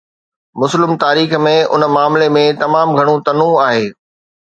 مسلم 0.61 0.91
تاريخ 1.03 1.35
۾ 1.49 1.53
ان 1.75 1.87
معاملي 1.95 2.33
۾ 2.41 2.45
تمام 2.65 2.97
گهڻو 2.97 3.15
تنوع 3.27 3.55
آهي. 3.71 3.89